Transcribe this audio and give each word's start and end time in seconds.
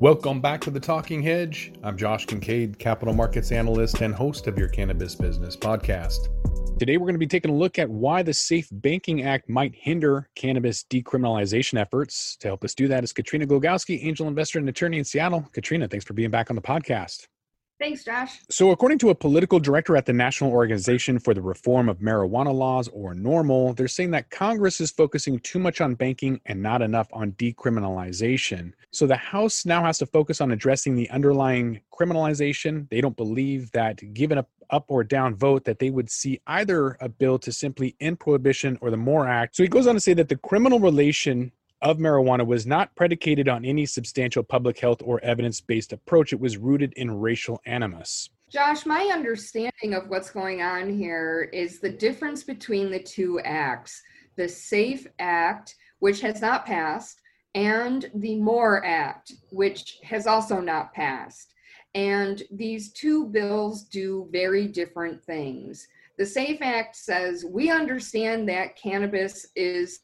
Welcome 0.00 0.40
back 0.40 0.62
to 0.62 0.70
the 0.70 0.80
Talking 0.80 1.22
Hedge. 1.22 1.74
I'm 1.82 1.94
Josh 1.94 2.24
Kincaid, 2.24 2.78
capital 2.78 3.12
markets 3.12 3.52
analyst 3.52 4.00
and 4.00 4.14
host 4.14 4.46
of 4.46 4.56
your 4.56 4.68
Cannabis 4.68 5.14
Business 5.14 5.58
Podcast. 5.58 6.28
Today, 6.78 6.96
we're 6.96 7.04
going 7.04 7.16
to 7.16 7.18
be 7.18 7.26
taking 7.26 7.50
a 7.50 7.54
look 7.54 7.78
at 7.78 7.86
why 7.86 8.22
the 8.22 8.32
Safe 8.32 8.66
Banking 8.72 9.24
Act 9.24 9.50
might 9.50 9.74
hinder 9.74 10.30
cannabis 10.36 10.84
decriminalization 10.84 11.78
efforts. 11.78 12.36
To 12.36 12.48
help 12.48 12.64
us 12.64 12.74
do 12.74 12.88
that 12.88 13.04
is 13.04 13.12
Katrina 13.12 13.46
Glogowski, 13.46 14.02
angel 14.02 14.26
investor 14.26 14.58
and 14.58 14.66
attorney 14.70 14.96
in 14.96 15.04
Seattle. 15.04 15.46
Katrina, 15.52 15.86
thanks 15.86 16.06
for 16.06 16.14
being 16.14 16.30
back 16.30 16.48
on 16.48 16.56
the 16.56 16.62
podcast. 16.62 17.26
Thanks, 17.80 18.04
Josh. 18.04 18.40
So, 18.50 18.72
according 18.72 18.98
to 18.98 19.08
a 19.08 19.14
political 19.14 19.58
director 19.58 19.96
at 19.96 20.04
the 20.04 20.12
National 20.12 20.50
Organization 20.50 21.18
for 21.18 21.32
the 21.32 21.40
Reform 21.40 21.88
of 21.88 22.00
Marijuana 22.00 22.52
Laws, 22.52 22.88
or 22.88 23.14
NORML, 23.14 23.74
they're 23.74 23.88
saying 23.88 24.10
that 24.10 24.28
Congress 24.28 24.82
is 24.82 24.90
focusing 24.90 25.38
too 25.38 25.58
much 25.58 25.80
on 25.80 25.94
banking 25.94 26.42
and 26.44 26.62
not 26.62 26.82
enough 26.82 27.08
on 27.10 27.32
decriminalization. 27.32 28.74
So, 28.90 29.06
the 29.06 29.16
House 29.16 29.64
now 29.64 29.82
has 29.82 29.96
to 29.98 30.06
focus 30.06 30.42
on 30.42 30.50
addressing 30.50 30.94
the 30.94 31.08
underlying 31.08 31.80
criminalization. 31.90 32.86
They 32.90 33.00
don't 33.00 33.16
believe 33.16 33.72
that 33.72 34.12
given 34.12 34.36
a 34.36 34.46
up 34.68 34.84
or 34.88 35.02
down 35.02 35.34
vote 35.34 35.64
that 35.64 35.78
they 35.78 35.90
would 35.90 36.10
see 36.10 36.40
either 36.46 36.96
a 37.00 37.08
bill 37.08 37.38
to 37.40 37.50
simply 37.50 37.96
end 37.98 38.20
prohibition 38.20 38.78
or 38.80 38.90
the 38.90 38.96
MORE 38.96 39.26
Act. 39.26 39.56
So 39.56 39.62
he 39.62 39.68
goes 39.68 39.86
on 39.86 39.94
to 39.94 40.00
say 40.00 40.14
that 40.14 40.28
the 40.28 40.36
criminal 40.36 40.78
relation 40.78 41.50
of 41.82 41.98
marijuana 41.98 42.46
was 42.46 42.66
not 42.66 42.94
predicated 42.94 43.48
on 43.48 43.64
any 43.64 43.86
substantial 43.86 44.42
public 44.42 44.78
health 44.78 45.00
or 45.02 45.22
evidence 45.22 45.60
based 45.60 45.92
approach. 45.92 46.32
It 46.32 46.40
was 46.40 46.56
rooted 46.56 46.92
in 46.94 47.10
racial 47.10 47.60
animus. 47.64 48.30
Josh, 48.50 48.84
my 48.84 49.10
understanding 49.12 49.94
of 49.94 50.08
what's 50.08 50.30
going 50.30 50.60
on 50.60 50.92
here 50.92 51.48
is 51.52 51.80
the 51.80 51.90
difference 51.90 52.42
between 52.42 52.90
the 52.90 53.02
two 53.02 53.40
acts 53.40 54.02
the 54.36 54.48
SAFE 54.48 55.06
Act, 55.18 55.74
which 55.98 56.20
has 56.22 56.40
not 56.40 56.64
passed, 56.64 57.20
and 57.54 58.10
the 58.14 58.36
MORE 58.36 58.84
Act, 58.86 59.32
which 59.50 59.98
has 60.02 60.26
also 60.26 60.60
not 60.60 60.94
passed. 60.94 61.52
And 61.94 62.42
these 62.50 62.92
two 62.92 63.26
bills 63.26 63.84
do 63.84 64.28
very 64.30 64.66
different 64.68 65.22
things. 65.24 65.86
The 66.16 66.24
SAFE 66.24 66.62
Act 66.62 66.96
says 66.96 67.44
we 67.44 67.70
understand 67.70 68.48
that 68.48 68.76
cannabis 68.76 69.46
is 69.56 70.00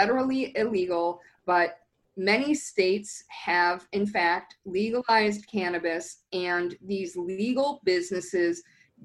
federally 0.00 0.56
illegal, 0.56 1.20
but 1.46 1.78
many 2.16 2.54
states 2.54 3.24
have, 3.28 3.86
in 3.92 4.06
fact, 4.06 4.56
legalized 4.64 5.46
cannabis, 5.50 6.24
and 6.32 6.76
these 6.86 7.16
legal 7.16 7.80
businesses 7.84 8.62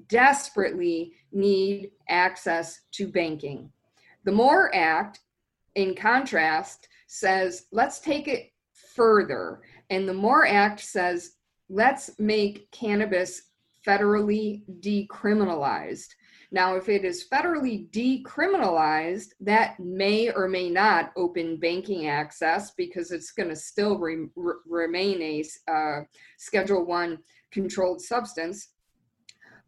desperately 0.08 1.12
need 1.32 1.90
access 2.08 2.80
to 2.92 3.08
banking. 3.08 3.70
The 4.24 4.32
MORE 4.32 4.74
Act, 4.74 5.20
in 5.74 5.94
contrast, 5.94 6.88
says 7.06 7.66
let's 7.72 8.00
take 8.00 8.28
it 8.28 8.50
further. 8.94 9.60
And 9.90 10.08
the 10.08 10.14
MORE 10.14 10.46
Act 10.46 10.80
says 10.80 11.32
let's 11.68 12.10
make 12.18 12.70
cannabis 12.72 13.42
federally 13.86 14.62
decriminalized. 14.80 16.08
Now, 16.56 16.74
if 16.74 16.88
it 16.88 17.04
is 17.04 17.28
federally 17.30 17.86
decriminalized, 17.90 19.34
that 19.40 19.78
may 19.78 20.30
or 20.30 20.48
may 20.48 20.70
not 20.70 21.12
open 21.14 21.58
banking 21.58 22.08
access 22.08 22.70
because 22.70 23.10
it's 23.10 23.30
going 23.32 23.50
to 23.50 23.56
still 23.56 23.98
re- 23.98 24.28
re- 24.34 24.54
remain 24.66 25.20
a 25.20 25.44
uh, 25.70 26.04
Schedule 26.38 26.86
One 26.86 27.18
controlled 27.50 28.00
substance. 28.00 28.68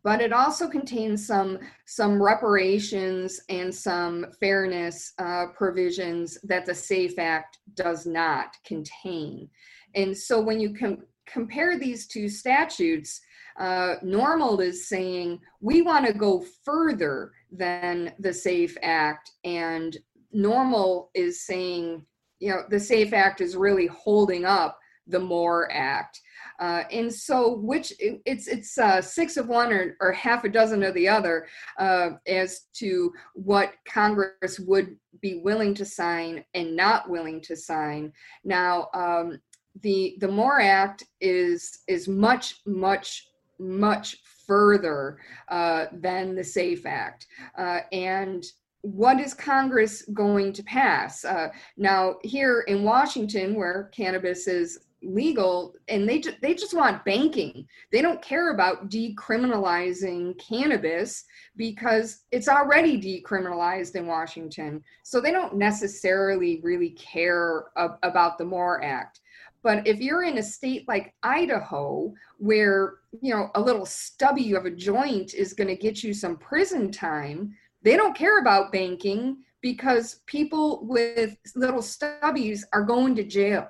But 0.02 0.22
it 0.22 0.32
also 0.32 0.66
contains 0.66 1.26
some 1.26 1.58
some 1.84 2.22
reparations 2.22 3.38
and 3.50 3.74
some 3.74 4.24
fairness 4.40 5.12
uh, 5.18 5.48
provisions 5.54 6.38
that 6.44 6.64
the 6.64 6.74
SAFE 6.74 7.18
Act 7.18 7.58
does 7.74 8.06
not 8.06 8.56
contain. 8.64 9.50
And 9.94 10.16
so, 10.16 10.40
when 10.40 10.58
you 10.58 10.72
com- 10.72 11.04
compare 11.32 11.78
these 11.78 12.06
two 12.06 12.28
statutes, 12.28 13.20
uh, 13.58 13.96
NORML 14.04 14.60
is 14.62 14.88
saying 14.88 15.40
we 15.60 15.82
want 15.82 16.06
to 16.06 16.12
go 16.12 16.44
further 16.64 17.32
than 17.50 18.12
the 18.18 18.32
SAFE 18.32 18.76
Act, 18.82 19.32
and 19.44 19.96
NORML 20.34 21.08
is 21.14 21.44
saying, 21.44 22.04
you 22.38 22.50
know, 22.50 22.62
the 22.70 22.78
SAFE 22.78 23.12
Act 23.12 23.40
is 23.40 23.56
really 23.56 23.86
holding 23.86 24.44
up 24.44 24.78
the 25.08 25.18
MORE 25.18 25.70
Act. 25.72 26.20
Uh, 26.60 26.82
and 26.90 27.12
so, 27.12 27.54
which 27.56 27.92
it's 28.00 28.48
it's 28.48 28.78
uh, 28.78 29.00
six 29.00 29.36
of 29.36 29.48
one 29.48 29.72
or, 29.72 29.96
or 30.00 30.12
half 30.12 30.44
a 30.44 30.48
dozen 30.48 30.82
of 30.82 30.92
the 30.94 31.08
other 31.08 31.46
uh, 31.78 32.10
as 32.26 32.66
to 32.74 33.12
what 33.34 33.74
Congress 33.86 34.58
would 34.60 34.96
be 35.20 35.40
willing 35.42 35.72
to 35.74 35.84
sign 35.84 36.44
and 36.54 36.74
not 36.74 37.08
willing 37.08 37.40
to 37.42 37.56
sign. 37.56 38.12
Now, 38.44 38.88
um, 38.92 39.40
the 39.82 40.16
the 40.20 40.28
MORE 40.28 40.60
Act 40.60 41.04
is 41.20 41.80
is 41.86 42.08
much 42.08 42.60
much 42.66 43.28
much 43.58 44.18
further 44.46 45.18
uh, 45.48 45.86
than 45.92 46.34
the 46.34 46.44
SAFE 46.44 46.86
Act. 46.86 47.26
Uh, 47.56 47.80
and 47.92 48.44
what 48.82 49.20
is 49.20 49.34
Congress 49.34 50.02
going 50.14 50.52
to 50.52 50.62
pass? 50.62 51.24
Uh, 51.24 51.48
now, 51.76 52.16
here 52.22 52.60
in 52.62 52.84
Washington, 52.84 53.54
where 53.54 53.90
cannabis 53.92 54.46
is 54.46 54.86
legal, 55.02 55.74
and 55.88 56.08
they, 56.08 56.20
ju- 56.20 56.34
they 56.42 56.54
just 56.54 56.74
want 56.74 57.04
banking. 57.04 57.66
They 57.92 58.02
don't 58.02 58.22
care 58.22 58.52
about 58.52 58.88
decriminalizing 58.88 60.38
cannabis 60.38 61.24
because 61.56 62.24
it's 62.32 62.48
already 62.48 63.00
decriminalized 63.00 63.94
in 63.94 64.06
Washington. 64.06 64.82
So 65.02 65.20
they 65.20 65.30
don't 65.30 65.56
necessarily 65.56 66.60
really 66.62 66.90
care 66.90 67.66
ab- 67.76 67.98
about 68.02 68.38
the 68.38 68.44
MORE 68.44 68.82
Act. 68.82 69.20
But 69.62 69.86
if 69.86 70.00
you're 70.00 70.22
in 70.22 70.38
a 70.38 70.42
state 70.42 70.86
like 70.88 71.14
Idaho, 71.22 72.12
where 72.38 72.98
you 73.20 73.34
know 73.34 73.50
a 73.54 73.60
little 73.60 73.86
stubby 73.86 74.54
of 74.54 74.64
a 74.64 74.70
joint 74.70 75.34
is 75.34 75.52
going 75.52 75.68
to 75.68 75.76
get 75.76 76.02
you 76.02 76.14
some 76.14 76.36
prison 76.36 76.90
time, 76.90 77.54
they 77.82 77.96
don't 77.96 78.16
care 78.16 78.40
about 78.40 78.72
banking 78.72 79.38
because 79.60 80.20
people 80.26 80.86
with 80.86 81.36
little 81.56 81.80
stubbies 81.80 82.62
are 82.72 82.82
going 82.82 83.14
to 83.16 83.24
jail. 83.24 83.68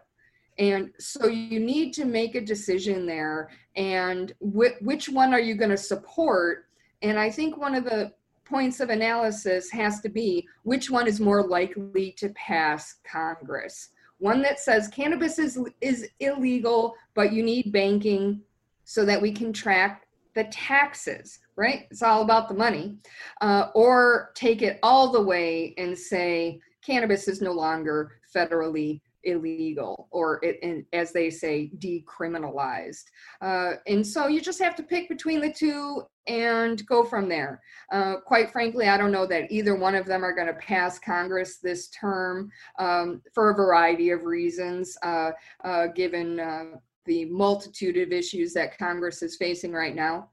And 0.59 0.91
so 0.99 1.29
you 1.29 1.61
need 1.61 1.93
to 1.95 2.05
make 2.05 2.35
a 2.35 2.41
decision 2.41 3.07
there. 3.07 3.51
And 3.77 4.33
wh- 4.41 4.83
which 4.83 5.09
one 5.09 5.33
are 5.33 5.41
you 5.41 5.55
going 5.55 5.71
to 5.71 5.77
support? 5.77 6.67
And 7.03 7.19
I 7.19 7.31
think 7.31 7.57
one 7.57 7.75
of 7.75 7.85
the 7.85 8.13
points 8.45 8.81
of 8.81 8.91
analysis 8.91 9.71
has 9.71 10.01
to 10.01 10.09
be 10.09 10.49
which 10.65 10.91
one 10.91 11.07
is 11.07 11.21
more 11.21 11.47
likely 11.47 12.13
to 12.19 12.31
pass 12.31 12.97
Congress 13.11 13.91
one 14.19 14.43
that 14.43 14.59
says 14.59 14.89
cannabis 14.89 15.39
is 15.39 15.59
is 15.81 16.09
illegal 16.21 16.95
but 17.15 17.33
you 17.33 17.43
need 17.43 17.73
banking 17.73 18.41
so 18.85 19.05
that 19.05 19.21
we 19.21 19.33
can 19.33 19.53
track 19.53 20.07
the 20.35 20.45
taxes 20.45 21.41
right? 21.59 21.89
It's 21.91 22.03
all 22.03 22.23
about 22.23 22.49
the 22.49 22.55
money. 22.55 22.97
Uh, 23.43 23.67
or 23.75 24.31
take 24.35 24.63
it 24.63 24.79
all 24.83 25.11
the 25.11 25.21
way 25.21 25.75
and 25.77 25.99
say 25.99 26.61
cannabis 26.83 27.29
is 27.29 27.43
no 27.43 27.53
longer 27.53 28.13
federally 28.35 29.01
illegal 29.25 30.09
or 30.11 30.41
it, 30.43 30.87
as 30.93 31.13
they 31.13 31.31
say 31.31 31.71
decriminalized. 31.79 33.05
Uh, 33.41 33.75
and 33.87 34.07
so 34.07 34.27
you 34.27 34.41
just 34.41 34.63
have 34.63 34.77
to 34.77 34.83
pick 34.83 35.09
between 35.09 35.41
the 35.41 35.53
two 35.53 36.03
and 36.27 36.85
go 36.87 37.03
from 37.05 37.29
there. 37.29 37.61
Uh, 37.93 38.17
quite 38.27 38.51
frankly 38.51 38.89
i 38.89 38.97
don't 38.97 39.13
know 39.13 39.27
that 39.27 39.51
either 39.51 39.75
one 39.75 39.95
of 39.95 40.07
them 40.07 40.25
are 40.25 40.35
going 40.35 40.47
to 40.47 40.55
pass 40.55 40.99
congress 40.99 41.59
this 41.59 41.89
term 41.89 42.51
um, 42.79 43.23
for 43.33 43.51
a 43.51 43.55
variety 43.55 44.11
of 44.11 44.25
reasons 44.25 44.97
uh, 45.03 45.31
uh 45.65 45.87
given 45.89 46.39
uh, 46.39 46.65
the 47.07 47.25
multitude 47.27 47.97
of 47.97 48.13
issues 48.13 48.53
that 48.53 48.79
congress 48.79 49.23
is 49.23 49.37
facing 49.37 49.73
right 49.73 49.95
now. 49.95 50.29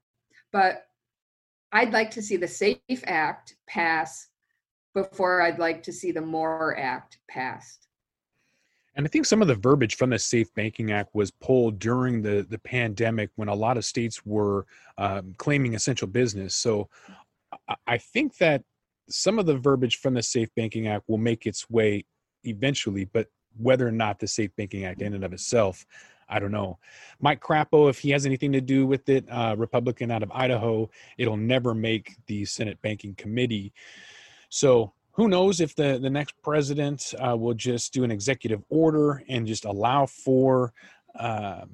But 0.51 0.87
i'd 1.71 1.93
like 1.93 2.11
to 2.11 2.21
see 2.21 2.37
the 2.37 2.47
safe 2.47 2.79
act 3.05 3.55
pass 3.67 4.27
before 4.93 5.41
i'd 5.41 5.59
like 5.59 5.83
to 5.83 5.93
see 5.93 6.11
the 6.11 6.21
more 6.21 6.77
act 6.77 7.19
passed 7.29 7.87
and 8.95 9.05
I 9.05 9.09
think 9.09 9.25
some 9.25 9.41
of 9.41 9.47
the 9.47 9.55
verbiage 9.55 9.95
from 9.95 10.11
the 10.11 10.19
Safe 10.19 10.53
Banking 10.53 10.91
Act 10.91 11.13
was 11.13 11.29
pulled 11.29 11.79
during 11.79 12.21
the, 12.21 12.45
the 12.49 12.59
pandemic 12.59 13.29
when 13.35 13.49
a 13.49 13.55
lot 13.55 13.77
of 13.77 13.83
states 13.83 14.25
were 14.25 14.65
um, 14.97 15.35
claiming 15.37 15.75
essential 15.75 16.07
business. 16.07 16.55
So 16.55 16.89
I 17.85 17.97
think 17.97 18.37
that 18.37 18.63
some 19.09 19.37
of 19.37 19.45
the 19.45 19.57
verbiage 19.57 19.97
from 19.97 20.13
the 20.13 20.23
Safe 20.23 20.49
Banking 20.55 20.87
Act 20.87 21.03
will 21.07 21.17
make 21.17 21.45
its 21.45 21.69
way 21.69 22.05
eventually, 22.43 23.05
but 23.05 23.27
whether 23.57 23.87
or 23.87 23.91
not 23.91 24.19
the 24.19 24.27
Safe 24.27 24.55
Banking 24.55 24.85
Act 24.85 25.01
in 25.01 25.13
and 25.13 25.23
of 25.25 25.33
itself, 25.33 25.85
I 26.29 26.39
don't 26.39 26.51
know. 26.51 26.79
Mike 27.19 27.41
Crapo, 27.41 27.89
if 27.89 27.99
he 27.99 28.09
has 28.11 28.25
anything 28.25 28.51
to 28.53 28.61
do 28.61 28.87
with 28.87 29.07
it, 29.09 29.25
uh, 29.29 29.55
Republican 29.57 30.09
out 30.09 30.23
of 30.23 30.31
Idaho, 30.31 30.89
it'll 31.17 31.37
never 31.37 31.75
make 31.75 32.15
the 32.27 32.45
Senate 32.45 32.81
Banking 32.81 33.13
Committee. 33.15 33.73
So 34.49 34.93
who 35.15 35.29
knows 35.29 35.61
if 35.61 35.75
the, 35.75 35.97
the 35.97 36.09
next 36.09 36.35
president 36.43 37.13
uh, 37.19 37.35
will 37.35 37.53
just 37.53 37.93
do 37.93 38.03
an 38.03 38.11
executive 38.11 38.63
order 38.69 39.23
and 39.29 39.47
just 39.47 39.65
allow 39.65 40.05
for 40.05 40.73
uh, 41.17 41.65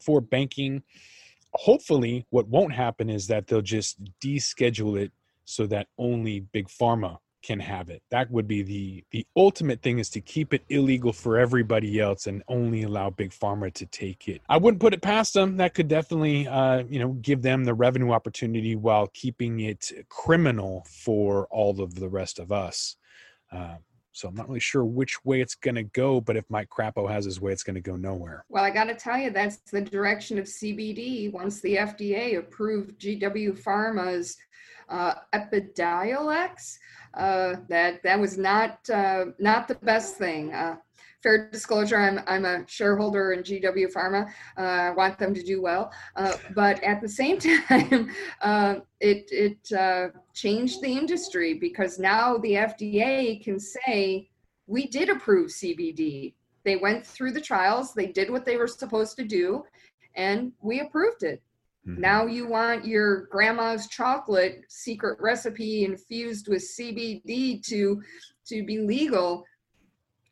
for 0.00 0.20
banking. 0.20 0.82
Hopefully 1.54 2.26
what 2.30 2.46
won't 2.48 2.74
happen 2.74 3.08
is 3.08 3.26
that 3.28 3.46
they'll 3.46 3.62
just 3.62 3.96
deschedule 4.22 5.00
it 5.00 5.12
so 5.46 5.66
that 5.66 5.86
only 5.98 6.40
big 6.40 6.68
pharma 6.68 7.18
can 7.44 7.60
have 7.60 7.90
it. 7.90 8.02
That 8.10 8.30
would 8.30 8.48
be 8.48 8.62
the 8.62 9.04
the 9.10 9.26
ultimate 9.36 9.82
thing 9.82 9.98
is 9.98 10.08
to 10.10 10.20
keep 10.20 10.54
it 10.54 10.64
illegal 10.70 11.12
for 11.12 11.38
everybody 11.38 12.00
else 12.00 12.26
and 12.26 12.42
only 12.48 12.84
allow 12.84 13.10
big 13.10 13.30
pharma 13.30 13.72
to 13.74 13.86
take 13.86 14.28
it. 14.28 14.40
I 14.48 14.56
wouldn't 14.56 14.80
put 14.80 14.94
it 14.94 15.02
past 15.02 15.34
them. 15.34 15.58
That 15.58 15.74
could 15.74 15.88
definitely 15.88 16.48
uh, 16.48 16.84
you 16.88 16.98
know 16.98 17.12
give 17.20 17.42
them 17.42 17.64
the 17.64 17.74
revenue 17.74 18.12
opportunity 18.12 18.76
while 18.76 19.08
keeping 19.08 19.60
it 19.60 19.92
criminal 20.08 20.86
for 20.88 21.46
all 21.50 21.80
of 21.80 21.94
the 21.94 22.08
rest 22.08 22.38
of 22.38 22.50
us. 22.50 22.96
Uh, 23.52 23.76
so 24.12 24.28
I'm 24.28 24.34
not 24.36 24.48
really 24.48 24.60
sure 24.60 24.84
which 24.84 25.24
way 25.24 25.40
it's 25.40 25.56
going 25.56 25.74
to 25.74 25.82
go, 25.82 26.20
but 26.20 26.36
if 26.36 26.44
Mike 26.48 26.68
Crapo 26.70 27.10
has 27.10 27.24
his 27.24 27.40
way, 27.40 27.52
it's 27.52 27.64
going 27.64 27.74
to 27.74 27.80
go 27.80 27.96
nowhere. 27.96 28.44
Well, 28.48 28.62
I 28.62 28.70
got 28.70 28.84
to 28.84 28.94
tell 28.94 29.18
you, 29.18 29.30
that's 29.30 29.56
the 29.72 29.80
direction 29.80 30.38
of 30.38 30.44
CBD. 30.44 31.32
Once 31.32 31.60
the 31.60 31.74
FDA 31.76 32.38
approved 32.38 33.00
GW 33.00 33.60
Pharma's 33.60 34.36
uh, 34.88 35.14
Epidiolex, 35.34 36.78
uh, 37.14 37.56
that 37.68 38.02
that 38.02 38.18
was 38.18 38.36
not 38.38 38.78
uh, 38.90 39.26
not 39.38 39.68
the 39.68 39.76
best 39.76 40.16
thing. 40.16 40.52
Uh, 40.52 40.76
fair 41.22 41.50
disclosure, 41.50 41.98
I'm 41.98 42.20
I'm 42.26 42.44
a 42.44 42.66
shareholder 42.66 43.32
in 43.32 43.42
GW 43.42 43.92
Pharma. 43.92 44.28
Uh, 44.58 44.60
I 44.60 44.90
want 44.90 45.18
them 45.18 45.34
to 45.34 45.42
do 45.42 45.62
well, 45.62 45.92
but 46.54 46.82
at 46.82 47.00
the 47.00 47.08
same 47.08 47.38
time, 47.68 48.10
it 49.00 49.28
it 49.30 50.12
changed 50.34 50.82
the 50.82 50.92
industry 50.92 51.54
because 51.54 51.98
now 51.98 52.38
the 52.38 52.52
FDA 52.52 53.42
can 53.42 53.58
say 53.58 54.28
we 54.66 54.86
did 54.86 55.08
approve 55.08 55.50
CBD. 55.50 56.34
They 56.64 56.76
went 56.76 57.06
through 57.06 57.32
the 57.32 57.40
trials, 57.40 57.92
they 57.92 58.06
did 58.06 58.30
what 58.30 58.46
they 58.46 58.56
were 58.56 58.66
supposed 58.66 59.16
to 59.16 59.24
do, 59.24 59.64
and 60.16 60.52
we 60.62 60.80
approved 60.80 61.22
it. 61.22 61.42
Mm-hmm. 61.86 62.00
Now 62.00 62.26
you 62.26 62.46
want 62.46 62.86
your 62.86 63.26
grandma's 63.26 63.88
chocolate 63.88 64.64
secret 64.68 65.18
recipe 65.20 65.84
infused 65.84 66.48
with 66.48 66.62
CBD 66.62 67.64
to 67.66 68.02
to 68.48 68.64
be 68.64 68.78
legal. 68.78 69.44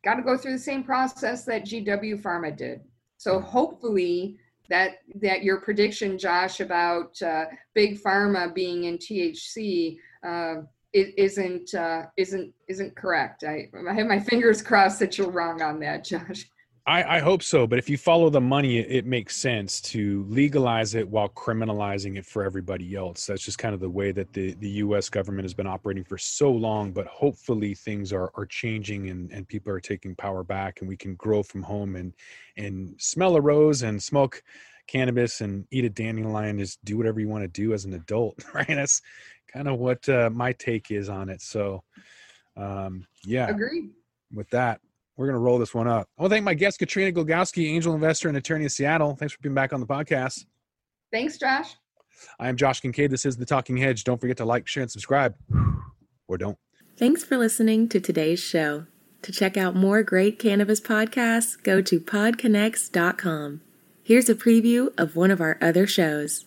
Got 0.04 0.14
to 0.14 0.22
go 0.22 0.36
through 0.36 0.52
the 0.52 0.58
same 0.58 0.82
process 0.82 1.44
that 1.44 1.64
GW 1.64 2.20
Pharma 2.22 2.56
did. 2.56 2.80
So 3.18 3.38
mm-hmm. 3.38 3.46
hopefully 3.46 4.38
that 4.68 4.98
that 5.16 5.42
your 5.42 5.60
prediction, 5.60 6.18
Josh, 6.18 6.60
about 6.60 7.20
uh, 7.20 7.44
big 7.74 8.02
pharma 8.02 8.54
being 8.54 8.84
in 8.84 8.96
THC 8.96 9.98
uh, 10.26 10.62
isn't 10.94 11.74
uh, 11.74 12.04
isn't 12.16 12.52
isn't 12.68 12.96
correct. 12.96 13.44
I, 13.44 13.68
I 13.88 13.94
have 13.94 14.06
my 14.06 14.20
fingers 14.30 14.62
crossed 14.62 14.98
that 15.00 15.18
you're 15.18 15.30
wrong 15.30 15.60
on 15.60 15.78
that, 15.80 16.04
Josh. 16.04 16.48
I, 16.84 17.18
I, 17.18 17.20
hope 17.20 17.44
so, 17.44 17.64
but 17.64 17.78
if 17.78 17.88
you 17.88 17.96
follow 17.96 18.28
the 18.28 18.40
money, 18.40 18.78
it, 18.78 18.90
it, 18.90 19.06
makes 19.06 19.36
sense 19.36 19.80
to 19.82 20.24
legalize 20.28 20.96
it 20.96 21.08
while 21.08 21.28
criminalizing 21.28 22.18
it 22.18 22.26
for 22.26 22.42
everybody 22.42 22.96
else. 22.96 23.26
That's 23.26 23.44
just 23.44 23.58
kind 23.58 23.72
of 23.72 23.78
the 23.78 23.88
way 23.88 24.10
that 24.10 24.32
the, 24.32 24.54
the 24.54 24.68
U.S. 24.68 25.08
government 25.08 25.44
has 25.44 25.54
been 25.54 25.68
operating 25.68 26.02
for 26.02 26.18
so 26.18 26.50
long. 26.50 26.90
But 26.90 27.06
hopefully, 27.06 27.74
things 27.74 28.12
are, 28.12 28.32
are 28.34 28.46
changing 28.46 29.10
and, 29.10 29.30
and 29.30 29.46
people 29.46 29.72
are 29.72 29.78
taking 29.78 30.16
power 30.16 30.42
back, 30.42 30.80
and 30.80 30.88
we 30.88 30.96
can 30.96 31.14
grow 31.14 31.44
from 31.44 31.62
home 31.62 31.94
and 31.94 32.12
and 32.56 32.96
smell 32.98 33.36
a 33.36 33.40
rose 33.40 33.82
and 33.82 34.02
smoke 34.02 34.42
cannabis 34.88 35.40
and 35.40 35.64
eat 35.70 35.84
a 35.84 35.90
dandelion. 35.90 36.58
Just 36.58 36.84
do 36.84 36.96
whatever 36.96 37.20
you 37.20 37.28
want 37.28 37.44
to 37.44 37.48
do 37.48 37.74
as 37.74 37.84
an 37.84 37.94
adult, 37.94 38.44
right? 38.54 38.66
That's 38.66 39.02
kind 39.52 39.68
of 39.68 39.78
what 39.78 40.08
uh, 40.08 40.30
my 40.32 40.52
take 40.52 40.90
is 40.90 41.08
on 41.08 41.28
it. 41.28 41.42
So, 41.42 41.84
um, 42.56 43.06
yeah, 43.24 43.48
agree 43.48 43.90
with 44.32 44.50
that 44.50 44.80
we're 45.16 45.26
going 45.26 45.34
to 45.34 45.40
roll 45.40 45.58
this 45.58 45.74
one 45.74 45.88
up. 45.88 46.08
I 46.18 46.22
want 46.22 46.30
to 46.30 46.34
thank 46.36 46.44
my 46.44 46.54
guest, 46.54 46.78
Katrina 46.78 47.12
Glogowski, 47.12 47.68
angel 47.68 47.94
investor 47.94 48.28
and 48.28 48.36
attorney 48.36 48.64
in 48.64 48.70
Seattle. 48.70 49.14
Thanks 49.16 49.34
for 49.34 49.40
being 49.42 49.54
back 49.54 49.72
on 49.72 49.80
the 49.80 49.86
podcast. 49.86 50.44
Thanks, 51.10 51.38
Josh. 51.38 51.76
I 52.38 52.48
am 52.48 52.56
Josh 52.56 52.80
Kincaid. 52.80 53.10
This 53.10 53.26
is 53.26 53.36
The 53.36 53.44
Talking 53.44 53.76
Hedge. 53.76 54.04
Don't 54.04 54.20
forget 54.20 54.36
to 54.38 54.44
like, 54.44 54.66
share, 54.66 54.82
and 54.82 54.90
subscribe, 54.90 55.34
or 56.28 56.38
don't. 56.38 56.56
Thanks 56.96 57.24
for 57.24 57.36
listening 57.36 57.88
to 57.88 58.00
today's 58.00 58.40
show. 58.40 58.86
To 59.22 59.32
check 59.32 59.56
out 59.56 59.76
more 59.76 60.02
great 60.02 60.38
cannabis 60.38 60.80
podcasts, 60.80 61.62
go 61.62 61.80
to 61.82 62.00
podconx.com. 62.00 63.60
Here's 64.02 64.28
a 64.28 64.34
preview 64.34 64.92
of 64.98 65.14
one 65.14 65.30
of 65.30 65.40
our 65.40 65.58
other 65.60 65.86
shows. 65.86 66.44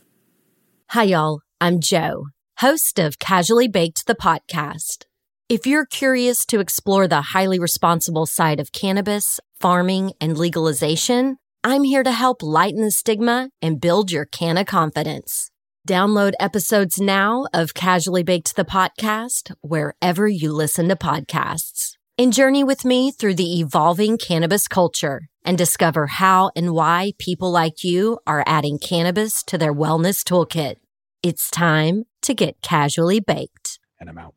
Hi, 0.89 1.03
y'all. 1.03 1.39
I'm 1.61 1.79
Joe, 1.79 2.27
host 2.57 2.99
of 2.99 3.17
Casually 3.17 3.69
Baked, 3.69 4.07
the 4.07 4.15
podcast. 4.15 5.05
If 5.47 5.67
you're 5.67 5.85
curious 5.85 6.43
to 6.47 6.59
explore 6.59 7.07
the 7.07 7.21
highly 7.21 7.59
responsible 7.59 8.25
side 8.25 8.59
of 8.59 8.71
cannabis, 8.71 9.39
farming, 9.61 10.13
and 10.19 10.35
legalization, 10.35 11.37
I'm 11.63 11.83
here 11.83 12.01
to 12.01 12.11
help 12.11 12.41
lighten 12.41 12.81
the 12.81 12.89
stigma 12.89 13.51
and 13.61 13.79
build 13.79 14.11
your 14.11 14.25
canna 14.25 14.65
confidence. 14.65 15.51
Download 15.87 16.33
episodes 16.39 16.99
now 16.99 17.45
of 17.53 17.75
Casually 17.75 18.23
Baked 18.23 18.55
the 18.55 18.65
podcast 18.65 19.53
wherever 19.61 20.27
you 20.27 20.51
listen 20.51 20.87
to 20.87 20.95
podcasts. 20.95 21.91
And 22.17 22.33
journey 22.33 22.63
with 22.63 22.83
me 22.83 23.11
through 23.11 23.35
the 23.35 23.59
evolving 23.59 24.17
cannabis 24.17 24.67
culture 24.67 25.27
and 25.43 25.59
discover 25.59 26.07
how 26.07 26.49
and 26.55 26.73
why 26.73 27.11
people 27.19 27.51
like 27.51 27.83
you 27.83 28.17
are 28.25 28.43
adding 28.47 28.79
cannabis 28.79 29.43
to 29.43 29.59
their 29.59 29.75
wellness 29.75 30.23
toolkit. 30.23 30.77
It's 31.21 31.51
time 31.51 32.05
to 32.23 32.33
get 32.33 32.63
casually 32.63 33.19
baked. 33.19 33.77
And 33.99 34.09
I'm 34.09 34.17
out. 34.17 34.35